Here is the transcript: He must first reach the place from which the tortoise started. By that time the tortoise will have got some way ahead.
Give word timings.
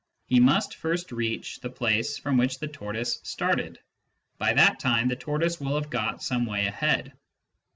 He 0.25 0.39
must 0.39 0.73
first 0.77 1.11
reach 1.11 1.59
the 1.59 1.69
place 1.69 2.17
from 2.17 2.35
which 2.35 2.57
the 2.57 2.67
tortoise 2.67 3.19
started. 3.21 3.77
By 4.39 4.53
that 4.53 4.79
time 4.79 5.09
the 5.09 5.15
tortoise 5.15 5.59
will 5.59 5.75
have 5.75 5.91
got 5.91 6.23
some 6.23 6.47
way 6.47 6.65
ahead. 6.65 7.13